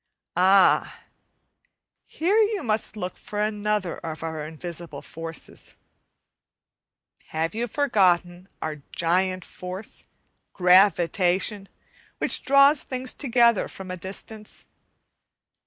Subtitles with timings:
[0.35, 1.03] Ah!
[2.07, 5.75] here you must look for another of our invisible forces.
[7.27, 10.05] Have you forgotten our giant force,
[10.53, 11.69] "gravitation,"
[12.17, 14.65] which draws things together from a distance?